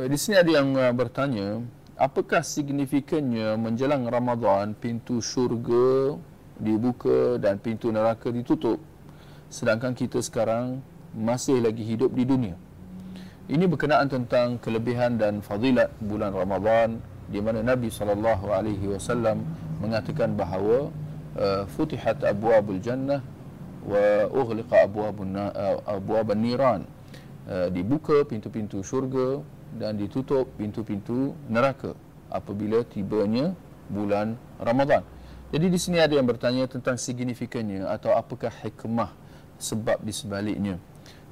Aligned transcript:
Eh, 0.00 0.08
Di 0.08 0.16
sini 0.16 0.40
ada 0.40 0.48
yang 0.48 0.72
uh, 0.72 0.88
bertanya, 0.96 1.60
apakah 2.00 2.40
signifikannya 2.40 3.60
menjelang 3.60 4.08
Ramadan 4.08 4.72
pintu 4.72 5.20
syurga 5.20 6.16
dibuka 6.56 7.36
dan 7.36 7.60
pintu 7.60 7.92
neraka 7.92 8.32
ditutup 8.32 8.80
sedangkan 9.52 9.92
kita 9.92 10.24
sekarang 10.24 10.80
masih 11.12 11.60
lagi 11.60 11.84
hidup 11.84 12.08
di 12.16 12.24
dunia. 12.24 12.56
Ini 13.52 13.68
berkenaan 13.68 14.08
tentang 14.08 14.56
kelebihan 14.64 15.20
dan 15.20 15.44
fadilat 15.44 15.92
bulan 16.00 16.32
Ramadan 16.32 16.96
di 17.28 17.44
mana 17.44 17.60
Nabi 17.60 17.92
sallallahu 17.92 18.48
alaihi 18.48 18.96
wasallam 18.96 19.44
mengatakan 19.84 20.32
bahawa 20.32 20.88
uh, 21.36 21.68
futihat 21.68 22.24
abwabul 22.24 22.80
jannah 22.80 23.20
wa 23.84 24.24
ughliqa 24.32 24.88
abwabun 24.88 25.36
abwaban 25.84 26.40
niran. 26.40 26.82
Dibuka 27.74 28.22
pintu-pintu 28.22 28.86
syurga 28.86 29.42
dan 29.76 29.96
ditutup 29.96 30.48
pintu-pintu 30.60 31.32
neraka 31.48 31.96
apabila 32.28 32.84
tibanya 32.84 33.56
bulan 33.88 34.36
Ramadan. 34.60 35.04
Jadi 35.52 35.66
di 35.68 35.76
sini 35.76 36.00
ada 36.00 36.16
yang 36.16 36.24
bertanya 36.24 36.64
tentang 36.64 36.96
signifikannya 36.96 37.84
atau 37.84 38.16
apakah 38.16 38.48
hikmah 38.48 39.12
sebab 39.60 40.00
di 40.00 40.12
sebaliknya. 40.12 40.80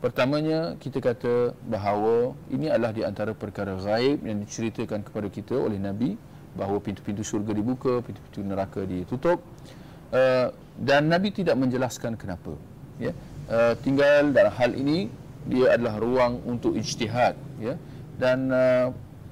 Pertamanya 0.00 0.76
kita 0.80 1.00
kata 1.00 1.56
bahawa 1.64 2.36
ini 2.52 2.68
adalah 2.68 2.92
di 2.92 3.04
antara 3.04 3.32
perkara 3.36 3.76
gaib 3.76 4.24
yang 4.24 4.40
diceritakan 4.44 5.04
kepada 5.04 5.28
kita 5.28 5.56
oleh 5.56 5.76
Nabi 5.80 6.16
bahawa 6.56 6.80
pintu-pintu 6.80 7.20
syurga 7.20 7.52
dibuka, 7.52 8.00
pintu-pintu 8.00 8.40
neraka 8.40 8.80
ditutup. 8.88 9.40
Uh, 10.12 10.48
dan 10.80 11.08
Nabi 11.12 11.32
tidak 11.32 11.56
menjelaskan 11.60 12.16
kenapa. 12.16 12.56
Ya. 12.96 13.12
Uh, 13.48 13.76
tinggal 13.84 14.32
dalam 14.32 14.52
hal 14.52 14.72
ini 14.72 15.12
dia 15.46 15.78
adalah 15.78 16.02
ruang 16.02 16.42
untuk 16.42 16.74
ijtihad 16.74 17.38
ya 17.62 17.78
dan 18.16 18.48
uh, 18.48 18.88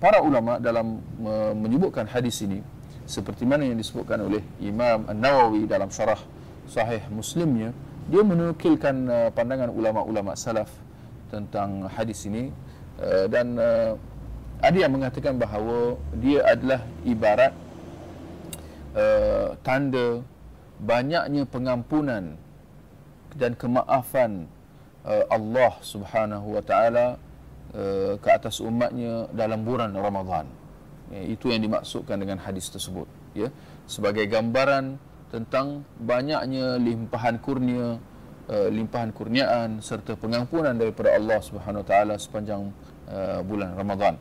para 0.00 0.20
ulama 0.20 0.60
dalam 0.60 1.00
uh, 1.24 1.52
menyebutkan 1.56 2.04
hadis 2.04 2.44
ini 2.44 2.60
seperti 3.06 3.46
mana 3.46 3.62
yang 3.64 3.78
disebutkan 3.78 4.18
oleh 4.20 4.42
Imam 4.58 5.06
An-Nawawi 5.06 5.64
dalam 5.70 5.88
syarah 5.88 6.18
sahih 6.66 7.00
Muslimnya 7.08 7.70
dia 8.06 8.22
menukilkan 8.22 8.96
uh, 9.10 9.28
pandangan 9.34 9.70
ulama-ulama 9.70 10.38
salaf 10.38 10.70
tentang 11.30 11.90
hadis 11.90 12.22
ini. 12.26 12.54
Uh, 12.96 13.26
dan 13.26 13.58
uh, 13.58 13.92
ada 14.62 14.76
yang 14.78 14.94
mengatakan 14.94 15.36
bahawa 15.36 16.00
dia 16.16 16.40
adalah 16.46 16.80
ibarat 17.04 17.52
uh, 18.96 19.52
tanda 19.60 20.24
banyaknya 20.80 21.44
pengampunan 21.44 22.40
dan 23.36 23.52
kemaafan 23.52 24.48
uh, 25.04 25.24
Allah 25.28 25.76
Subhanahu 25.84 26.56
wa 26.56 26.62
taala 26.64 27.20
uh, 27.76 28.14
ke 28.16 28.28
atas 28.32 28.64
umatnya 28.64 29.28
dalam 29.36 29.62
bulan 29.62 29.92
Ramadan. 29.92 30.48
Ya, 31.12 31.22
itu 31.22 31.54
yang 31.54 31.62
dimaksudkan 31.62 32.18
dengan 32.18 32.42
hadis 32.42 32.66
tersebut, 32.66 33.06
ya. 33.36 33.52
Sebagai 33.86 34.26
gambaran 34.26 34.98
tentang 35.30 35.86
banyaknya 36.02 36.80
limpahan 36.82 37.38
kurnia, 37.38 38.02
uh, 38.50 38.68
limpahan 38.72 39.14
kurniaan 39.14 39.78
serta 39.78 40.18
pengampunan 40.18 40.74
daripada 40.74 41.14
Allah 41.14 41.38
Subhanahu 41.38 41.84
wa 41.84 41.88
taala 41.88 42.14
sepanjang 42.18 42.74
uh, 43.06 43.40
bulan 43.46 43.78
Ramadan. 43.78 44.18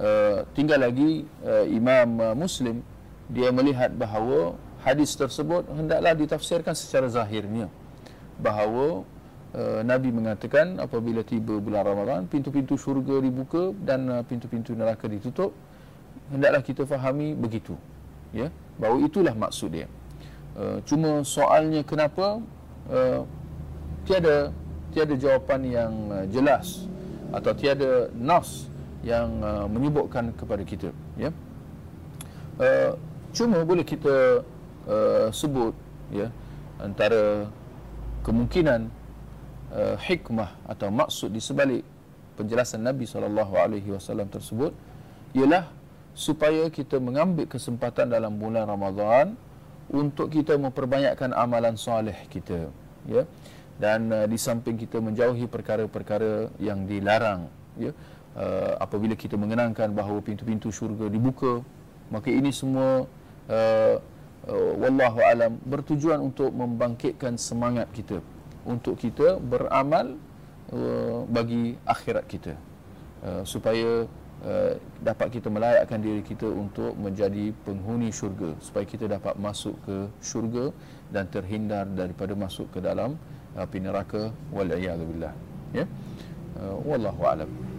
Uh, 0.00 0.44
tinggal 0.56 0.80
lagi 0.80 1.28
uh, 1.44 1.64
Imam 1.68 2.20
uh, 2.20 2.32
Muslim 2.32 2.80
dia 3.28 3.52
melihat 3.52 3.92
bahawa 3.92 4.56
hadis 4.80 5.12
tersebut 5.12 5.68
hendaklah 5.76 6.16
ditafsirkan 6.16 6.72
secara 6.72 7.06
zahirnya 7.12 7.68
bahawa 8.40 9.04
uh, 9.54 9.80
Nabi 9.82 10.14
mengatakan 10.14 10.78
apabila 10.78 11.22
tiba 11.26 11.58
bulan 11.58 11.82
Ramadan 11.86 12.20
pintu-pintu 12.30 12.78
syurga 12.78 13.18
dibuka 13.18 13.74
dan 13.82 14.06
uh, 14.10 14.22
pintu-pintu 14.26 14.74
neraka 14.74 15.06
ditutup 15.10 15.54
hendaklah 16.30 16.62
kita 16.62 16.86
fahami 16.86 17.34
begitu 17.34 17.74
ya. 18.30 18.50
Bahawa 18.78 19.02
itulah 19.04 19.34
maksud 19.34 19.74
dia. 19.74 19.86
Uh, 20.54 20.78
cuma 20.86 21.22
soalnya 21.22 21.82
kenapa? 21.86 22.42
Tiada 24.02 24.50
tiada 24.90 25.14
jawapan 25.14 25.60
yang 25.62 25.92
jelas 26.34 26.90
atau 27.30 27.54
tiada 27.54 28.10
nas 28.18 28.66
yang 29.06 29.30
menyebutkan 29.70 30.34
kepada 30.34 30.66
kita 30.66 30.90
ya. 31.14 31.30
Cuma 33.30 33.62
boleh 33.62 33.86
kita 33.86 34.42
sebut 35.30 35.70
ya 36.10 36.34
antara 36.82 37.46
kemungkinan 38.26 38.90
uh, 39.74 39.96
hikmah 39.98 40.50
atau 40.66 40.90
maksud 40.90 41.30
di 41.30 41.40
sebalik 41.42 41.82
penjelasan 42.38 42.82
Nabi 42.82 43.04
SAW 43.04 44.28
tersebut 44.30 44.72
ialah 45.36 45.68
supaya 46.16 46.66
kita 46.72 46.98
mengambil 46.98 47.46
kesempatan 47.46 48.10
dalam 48.10 48.34
bulan 48.34 48.66
Ramadan 48.66 49.38
untuk 49.90 50.30
kita 50.30 50.54
memperbanyakkan 50.58 51.34
amalan 51.34 51.74
soleh 51.74 52.16
kita 52.30 52.70
ya. 53.06 53.26
Dan 53.80 54.12
uh, 54.12 54.26
di 54.28 54.36
samping 54.36 54.76
kita 54.76 55.00
menjauhi 55.00 55.48
perkara-perkara 55.48 56.52
yang 56.60 56.84
dilarang 56.84 57.48
ya. 57.80 57.94
Uh, 58.30 58.78
apabila 58.78 59.18
kita 59.18 59.34
mengenangkan 59.34 59.90
bahawa 59.90 60.22
pintu-pintu 60.22 60.70
syurga 60.70 61.10
dibuka 61.10 61.66
maka 62.14 62.30
ini 62.30 62.54
semua 62.54 63.02
uh, 63.50 63.96
uh, 64.46 64.72
wallahu 64.78 65.18
alam 65.18 65.58
bertujuan 65.66 66.22
untuk 66.22 66.54
membangkitkan 66.54 67.34
semangat 67.34 67.90
kita 67.90 68.22
untuk 68.64 68.96
kita 69.00 69.40
beramal 69.40 70.16
uh, 70.72 71.24
bagi 71.28 71.76
akhirat 71.86 72.24
kita. 72.26 72.54
Uh, 73.20 73.44
supaya 73.44 74.08
uh, 74.44 74.72
dapat 75.04 75.28
kita 75.28 75.52
melayakkan 75.52 76.00
diri 76.00 76.24
kita 76.24 76.48
untuk 76.48 76.96
menjadi 76.96 77.52
penghuni 77.64 78.08
syurga. 78.10 78.56
Supaya 78.64 78.84
kita 78.88 79.06
dapat 79.06 79.36
masuk 79.36 79.76
ke 79.84 79.96
syurga 80.24 80.72
dan 81.12 81.28
terhindar 81.28 81.84
daripada 81.88 82.32
masuk 82.32 82.72
ke 82.72 82.80
dalam 82.80 83.20
api 83.54 83.78
neraka 83.82 84.32
wal 84.50 84.68
iyad 84.68 85.00
billah. 85.00 85.34
Ya? 85.76 85.84
Uh, 86.58 86.76
wallahu 86.82 87.22
alam 87.24 87.69